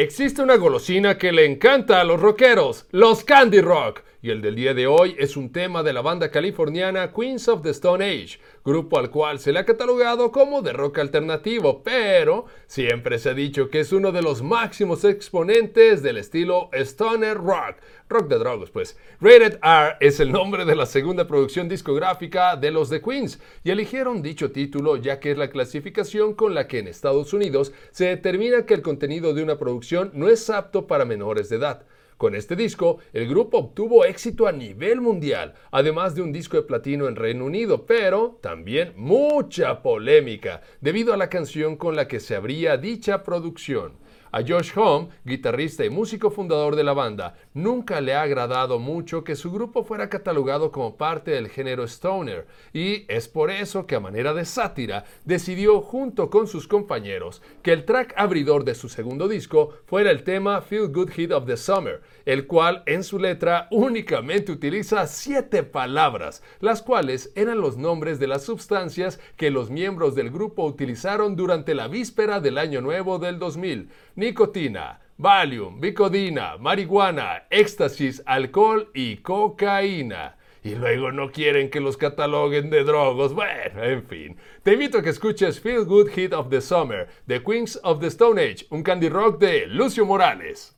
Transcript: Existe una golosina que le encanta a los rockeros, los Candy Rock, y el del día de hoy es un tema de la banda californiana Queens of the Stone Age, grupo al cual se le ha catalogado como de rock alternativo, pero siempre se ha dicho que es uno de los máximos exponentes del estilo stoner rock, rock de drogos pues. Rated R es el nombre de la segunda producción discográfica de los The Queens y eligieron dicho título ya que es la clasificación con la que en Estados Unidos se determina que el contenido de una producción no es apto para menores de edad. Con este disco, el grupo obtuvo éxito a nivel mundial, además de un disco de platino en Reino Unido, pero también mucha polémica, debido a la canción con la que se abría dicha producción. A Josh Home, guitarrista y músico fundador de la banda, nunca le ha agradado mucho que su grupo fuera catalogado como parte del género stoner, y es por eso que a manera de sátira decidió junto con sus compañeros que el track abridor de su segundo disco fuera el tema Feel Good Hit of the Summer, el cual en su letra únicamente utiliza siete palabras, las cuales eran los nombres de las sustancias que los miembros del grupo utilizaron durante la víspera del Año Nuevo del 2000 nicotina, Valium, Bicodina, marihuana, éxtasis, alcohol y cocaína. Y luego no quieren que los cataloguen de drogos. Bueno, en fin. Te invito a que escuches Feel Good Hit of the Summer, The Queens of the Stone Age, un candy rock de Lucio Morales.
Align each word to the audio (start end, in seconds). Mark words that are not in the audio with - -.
Existe 0.00 0.40
una 0.40 0.56
golosina 0.56 1.18
que 1.18 1.30
le 1.30 1.44
encanta 1.44 2.00
a 2.00 2.04
los 2.04 2.18
rockeros, 2.18 2.86
los 2.90 3.22
Candy 3.22 3.60
Rock, 3.60 4.02
y 4.22 4.30
el 4.30 4.42
del 4.42 4.54
día 4.54 4.74
de 4.74 4.86
hoy 4.86 5.16
es 5.18 5.36
un 5.36 5.50
tema 5.50 5.82
de 5.82 5.92
la 5.92 6.02
banda 6.02 6.30
californiana 6.30 7.12
Queens 7.12 7.48
of 7.48 7.62
the 7.62 7.70
Stone 7.70 8.04
Age, 8.04 8.38
grupo 8.64 8.98
al 8.98 9.10
cual 9.10 9.38
se 9.38 9.52
le 9.52 9.60
ha 9.60 9.64
catalogado 9.64 10.30
como 10.30 10.60
de 10.60 10.72
rock 10.72 10.98
alternativo, 10.98 11.82
pero 11.82 12.44
siempre 12.66 13.18
se 13.18 13.30
ha 13.30 13.34
dicho 13.34 13.70
que 13.70 13.80
es 13.80 13.92
uno 13.92 14.12
de 14.12 14.20
los 14.20 14.42
máximos 14.42 15.04
exponentes 15.04 16.02
del 16.02 16.18
estilo 16.18 16.68
stoner 16.72 17.38
rock, 17.38 17.76
rock 18.08 18.28
de 18.28 18.38
drogos 18.38 18.70
pues. 18.70 18.98
Rated 19.20 19.58
R 19.62 19.96
es 20.00 20.20
el 20.20 20.32
nombre 20.32 20.66
de 20.66 20.76
la 20.76 20.84
segunda 20.84 21.26
producción 21.26 21.68
discográfica 21.68 22.56
de 22.56 22.70
los 22.70 22.90
The 22.90 23.00
Queens 23.00 23.40
y 23.64 23.70
eligieron 23.70 24.20
dicho 24.20 24.52
título 24.52 24.96
ya 24.96 25.18
que 25.18 25.30
es 25.30 25.38
la 25.38 25.48
clasificación 25.48 26.34
con 26.34 26.54
la 26.54 26.66
que 26.66 26.80
en 26.80 26.88
Estados 26.88 27.32
Unidos 27.32 27.72
se 27.90 28.06
determina 28.06 28.66
que 28.66 28.74
el 28.74 28.82
contenido 28.82 29.32
de 29.32 29.42
una 29.42 29.56
producción 29.56 30.10
no 30.12 30.28
es 30.28 30.50
apto 30.50 30.86
para 30.86 31.06
menores 31.06 31.48
de 31.48 31.56
edad. 31.56 31.86
Con 32.20 32.34
este 32.34 32.54
disco, 32.54 32.98
el 33.14 33.26
grupo 33.26 33.56
obtuvo 33.56 34.04
éxito 34.04 34.46
a 34.46 34.52
nivel 34.52 35.00
mundial, 35.00 35.54
además 35.70 36.14
de 36.14 36.20
un 36.20 36.32
disco 36.32 36.58
de 36.58 36.64
platino 36.64 37.08
en 37.08 37.16
Reino 37.16 37.46
Unido, 37.46 37.86
pero 37.86 38.38
también 38.42 38.92
mucha 38.94 39.80
polémica, 39.80 40.60
debido 40.82 41.14
a 41.14 41.16
la 41.16 41.30
canción 41.30 41.76
con 41.76 41.96
la 41.96 42.08
que 42.08 42.20
se 42.20 42.36
abría 42.36 42.76
dicha 42.76 43.22
producción. 43.22 43.94
A 44.32 44.42
Josh 44.46 44.70
Home, 44.76 45.08
guitarrista 45.24 45.84
y 45.84 45.90
músico 45.90 46.30
fundador 46.30 46.76
de 46.76 46.84
la 46.84 46.92
banda, 46.92 47.34
nunca 47.52 48.00
le 48.00 48.14
ha 48.14 48.22
agradado 48.22 48.78
mucho 48.78 49.24
que 49.24 49.34
su 49.34 49.50
grupo 49.50 49.82
fuera 49.82 50.08
catalogado 50.08 50.70
como 50.70 50.96
parte 50.96 51.32
del 51.32 51.48
género 51.48 51.82
stoner, 51.82 52.46
y 52.72 53.06
es 53.08 53.26
por 53.26 53.50
eso 53.50 53.88
que 53.88 53.96
a 53.96 54.00
manera 54.00 54.32
de 54.32 54.44
sátira 54.44 55.04
decidió 55.24 55.80
junto 55.80 56.30
con 56.30 56.46
sus 56.46 56.68
compañeros 56.68 57.42
que 57.64 57.72
el 57.72 57.84
track 57.84 58.14
abridor 58.16 58.62
de 58.62 58.76
su 58.76 58.88
segundo 58.88 59.26
disco 59.26 59.74
fuera 59.86 60.12
el 60.12 60.22
tema 60.22 60.60
Feel 60.60 60.92
Good 60.92 61.10
Hit 61.10 61.32
of 61.32 61.46
the 61.46 61.56
Summer, 61.56 62.00
el 62.24 62.46
cual 62.46 62.84
en 62.86 63.02
su 63.02 63.18
letra 63.18 63.66
únicamente 63.72 64.52
utiliza 64.52 65.08
siete 65.08 65.64
palabras, 65.64 66.40
las 66.60 66.82
cuales 66.82 67.32
eran 67.34 67.60
los 67.60 67.76
nombres 67.76 68.20
de 68.20 68.28
las 68.28 68.44
sustancias 68.44 69.18
que 69.36 69.50
los 69.50 69.70
miembros 69.70 70.14
del 70.14 70.30
grupo 70.30 70.64
utilizaron 70.66 71.34
durante 71.34 71.74
la 71.74 71.88
víspera 71.88 72.38
del 72.38 72.58
Año 72.58 72.80
Nuevo 72.80 73.18
del 73.18 73.40
2000 73.40 73.90
nicotina, 74.20 75.00
Valium, 75.16 75.80
Bicodina, 75.80 76.58
marihuana, 76.58 77.46
éxtasis, 77.50 78.22
alcohol 78.26 78.90
y 78.94 79.16
cocaína. 79.16 80.36
Y 80.62 80.74
luego 80.74 81.10
no 81.10 81.32
quieren 81.32 81.70
que 81.70 81.80
los 81.80 81.96
cataloguen 81.96 82.68
de 82.68 82.84
drogos. 82.84 83.32
Bueno, 83.32 83.82
en 83.82 84.06
fin. 84.06 84.36
Te 84.62 84.74
invito 84.74 84.98
a 84.98 85.02
que 85.02 85.08
escuches 85.08 85.58
Feel 85.58 85.86
Good 85.86 86.10
Hit 86.10 86.34
of 86.34 86.50
the 86.50 86.60
Summer, 86.60 87.08
The 87.26 87.42
Queens 87.42 87.80
of 87.82 88.00
the 88.00 88.08
Stone 88.08 88.38
Age, 88.38 88.66
un 88.68 88.82
candy 88.82 89.08
rock 89.08 89.40
de 89.40 89.66
Lucio 89.66 90.04
Morales. 90.04 90.76